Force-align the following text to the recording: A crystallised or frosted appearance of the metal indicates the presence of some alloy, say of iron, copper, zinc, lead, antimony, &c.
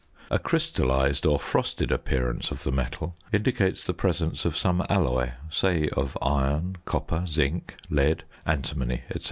A 0.31 0.39
crystallised 0.39 1.27
or 1.27 1.37
frosted 1.37 1.91
appearance 1.91 2.49
of 2.49 2.63
the 2.63 2.71
metal 2.71 3.15
indicates 3.31 3.85
the 3.85 3.93
presence 3.93 4.45
of 4.45 4.57
some 4.57 4.83
alloy, 4.89 5.33
say 5.51 5.89
of 5.89 6.17
iron, 6.23 6.77
copper, 6.85 7.23
zinc, 7.27 7.75
lead, 7.87 8.23
antimony, 8.43 9.03
&c. 9.13 9.19